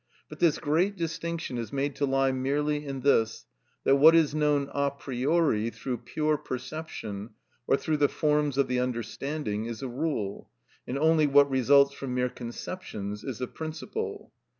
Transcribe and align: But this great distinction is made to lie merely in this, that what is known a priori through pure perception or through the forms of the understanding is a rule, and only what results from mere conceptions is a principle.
But 0.29 0.39
this 0.39 0.57
great 0.57 0.95
distinction 0.97 1.59
is 1.59 1.71
made 1.71 1.95
to 1.97 2.07
lie 2.07 2.31
merely 2.31 2.83
in 2.87 3.01
this, 3.01 3.45
that 3.83 3.97
what 3.97 4.15
is 4.15 4.33
known 4.33 4.67
a 4.73 4.89
priori 4.89 5.69
through 5.69 5.97
pure 5.97 6.39
perception 6.39 7.35
or 7.67 7.77
through 7.77 7.97
the 7.97 8.09
forms 8.09 8.57
of 8.57 8.67
the 8.67 8.79
understanding 8.79 9.65
is 9.65 9.83
a 9.83 9.87
rule, 9.87 10.49
and 10.87 10.97
only 10.97 11.27
what 11.27 11.51
results 11.51 11.93
from 11.93 12.15
mere 12.15 12.29
conceptions 12.29 13.23
is 13.23 13.41
a 13.41 13.47
principle. 13.47 14.31